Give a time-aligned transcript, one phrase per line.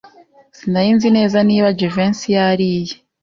[0.57, 2.93] Sinari nzi neza niba Jivency yariye.